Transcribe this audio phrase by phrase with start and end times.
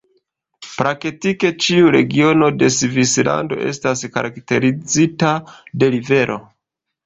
[0.77, 5.39] Praktike ĉiu regiono de Svislando estas karakterizita
[5.85, 6.43] de rivero.